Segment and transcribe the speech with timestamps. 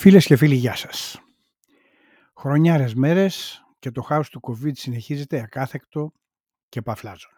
[0.00, 1.20] Φίλες και φίλοι, γεια σας.
[2.36, 6.12] Χρονιάρες μέρες και το χάος του COVID συνεχίζεται ακάθεκτο
[6.68, 7.30] και παφλάζον.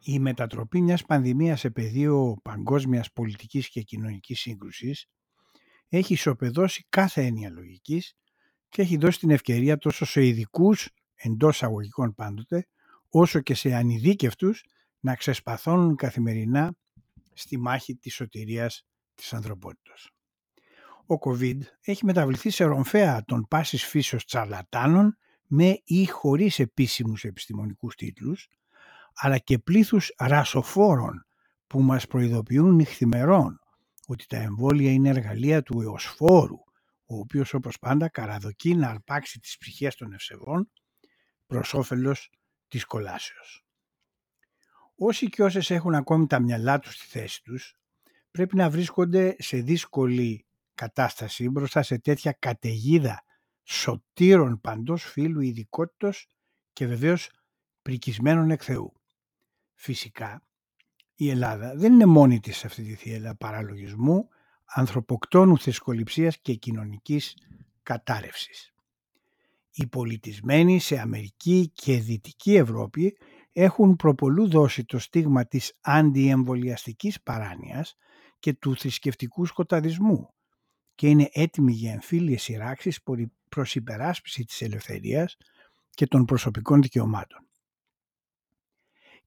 [0.00, 5.06] Η μετατροπή μιας πανδημίας σε πεδίο παγκόσμιας πολιτικής και κοινωνικής σύγκρουσης
[5.88, 8.14] έχει ισοπεδώσει κάθε έννοια λογικής
[8.68, 12.66] και έχει δώσει την ευκαιρία τόσο σε ειδικούς εντός αγωγικών πάντοτε,
[13.08, 14.64] όσο και σε ανειδίκευτους
[15.00, 16.74] να ξεσπαθώνουν καθημερινά
[17.32, 20.10] στη μάχη της σωτηρίας της ανθρωπότητας
[21.06, 25.16] ο COVID έχει μεταβληθεί σε ρομφαία των πάσης φύσεως τσαρλατάνων
[25.46, 28.48] με ή χωρίς επίσημους επιστημονικούς τίτλους,
[29.14, 31.26] αλλά και πλήθους ρασοφόρων
[31.66, 33.60] που μας προειδοποιούν νυχθημερών
[34.06, 36.58] ότι τα εμβόλια είναι εργαλεία του εωσφόρου,
[37.06, 40.70] ο οποίος όπως πάντα καραδοκεί να αρπάξει τις ψυχές των ευσεβών
[41.46, 42.30] προς όφελος
[42.68, 43.64] της κολάσεως.
[44.96, 47.76] Όσοι και όσες έχουν ακόμη τα μυαλά τους στη θέση τους,
[48.30, 50.46] πρέπει να βρίσκονται σε δύσκολη
[50.82, 53.24] κατάσταση μπροστά σε τέτοια καταιγίδα
[53.62, 56.14] σωτήρων παντός φίλου ειδικότητα
[56.72, 57.30] και βεβαίως
[57.82, 58.92] πρικισμένων εκ Θεού.
[59.74, 60.42] Φυσικά,
[61.14, 64.28] η Ελλάδα δεν είναι μόνη της σε αυτή τη θύελα παραλογισμού,
[64.64, 67.36] ανθρωποκτόνου θεσκοληψίας και κοινωνικής
[67.82, 68.74] κατάρρευσης.
[69.70, 73.16] Οι πολιτισμένοι σε Αμερική και Δυτική Ευρώπη
[73.52, 77.96] έχουν προπολού δώσει το στίγμα της αντιεμβολιαστικής παράνοιας
[78.38, 80.32] και του θρησκευτικού σκοταδισμού,
[80.94, 83.02] και είναι έτοιμη για εμφύλιες σειράξεις
[83.48, 85.36] προς υπεράσπιση της ελευθερίας
[85.90, 87.46] και των προσωπικών δικαιωμάτων.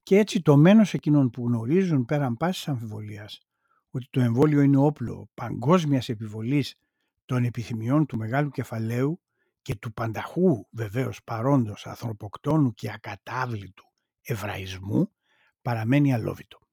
[0.02, 3.46] Και έτσι το μένος εκείνων που γνωρίζουν πέραν πάσης αμφιβολίας
[3.90, 6.78] ότι το εμβόλιο είναι όπλο παγκόσμιας επιβολής
[7.24, 9.20] των επιθυμιών του μεγάλου κεφαλαίου
[9.62, 13.84] και του πανταχού βεβαίως παρόντος ανθρωποκτόνου και ακατάβλητου
[14.22, 15.12] εβραϊσμού
[15.62, 16.65] παραμένει αλόβητο.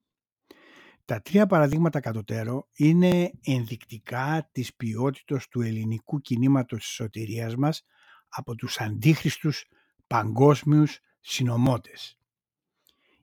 [1.04, 7.82] Τα τρία παραδείγματα κατωτέρω είναι ενδεικτικά της ποιότητας του ελληνικού κινήματος της σωτηρίας μας
[8.28, 9.64] από τους αντίχριστους
[10.06, 12.18] παγκόσμιους συνομότες.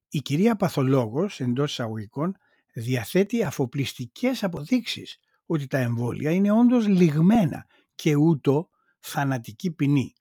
[0.10, 2.36] Η κυρία Παθολόγος, εντός εισαγωγικών,
[2.74, 7.66] διαθέτει αφοπλιστικές αποδείξεις ότι τα εμβόλια είναι όντως λιγμένα
[7.96, 10.14] και ούτω θανατική ποινή.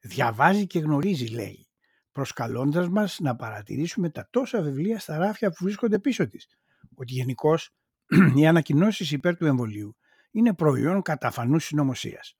[0.00, 1.68] Διαβάζει και γνωρίζει, λέει,
[2.12, 6.48] προσκαλώντας μας να παρατηρήσουμε τα τόσα βιβλία στα ράφια που βρίσκονται πίσω της,
[6.94, 7.70] ότι γενικώς
[8.36, 9.96] οι ανακοινώσεις υπέρ του εμβολίου
[10.30, 12.36] είναι προϊόν καταφανού συνωμοσίας.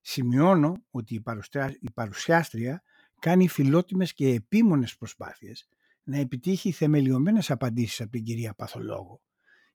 [0.00, 1.22] Σημειώνω ότι
[1.80, 2.82] η παρουσιάστρια
[3.20, 5.68] κάνει φιλότιμες και επίμονες προσπάθειες
[6.02, 9.22] να επιτύχει θεμελιωμένες απαντήσεις από την κυρία Παθολόγο,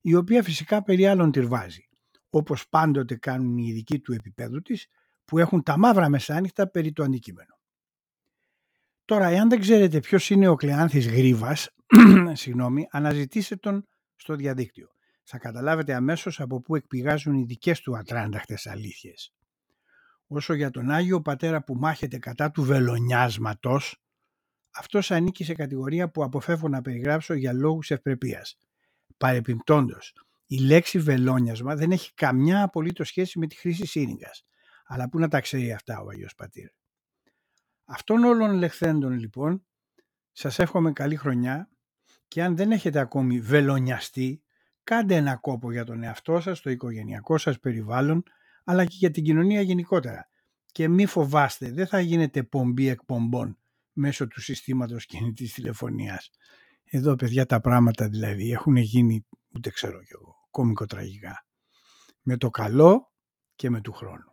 [0.02, 1.90] η οποία φυσικά περί άλλων τυρβάζει,
[2.30, 4.88] όπως πάντοτε κάνουν οι ειδικοί του επίπεδου της,
[5.26, 7.59] που έχουν τα μαύρα μεσάνυχτα περί το αντικείμενο.
[9.10, 11.70] Τώρα, εάν δεν ξέρετε ποιος είναι ο Κλεάνθης Γρίβας,
[12.34, 14.88] συγγνώμη, αναζητήστε τον στο διαδίκτυο.
[15.24, 19.34] Θα καταλάβετε αμέσως από πού εκπηγάζουν οι δικές του ατράνταχτες αλήθειες.
[20.28, 24.02] Όσο για τον Άγιο Πατέρα που μάχεται κατά του βελονιάσματος,
[24.70, 28.58] αυτός ανήκει σε κατηγορία που αποφεύγω να περιγράψω για λόγους ευπρεπίας.
[29.18, 30.14] Παρεπιπτόντος,
[30.46, 34.46] η λέξη βελόνιασμα δεν έχει καμιά απολύτως σχέση με τη χρήση σύριγγας.
[34.86, 36.70] Αλλά πού να τα ξέρει αυτά ο Αγιος Πατήρ;
[37.92, 39.66] Αυτών όλων λεχθέντων λοιπόν,
[40.32, 41.70] σας εύχομαι καλή χρονιά
[42.28, 44.44] και αν δεν έχετε ακόμη βελονιαστεί,
[44.84, 48.24] κάντε ένα κόπο για τον εαυτό σας, το οικογενειακό σας περιβάλλον,
[48.64, 50.30] αλλά και για την κοινωνία γενικότερα.
[50.66, 53.58] Και μη φοβάστε, δεν θα γίνετε πομπή εκπομπών
[53.92, 56.30] μέσω του συστήματος κινητής τηλεφωνίας.
[56.84, 59.26] Εδώ παιδιά τα πράγματα δηλαδή έχουν γίνει,
[59.56, 61.46] ούτε ξέρω κι εγώ, κόμικο τραγικά.
[62.22, 63.14] Με το καλό
[63.56, 64.29] και με του χρόνου.